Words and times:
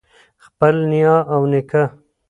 خپل 0.45 0.75
نیا 0.91 1.15
او 1.33 1.41
نیکه 1.51 1.83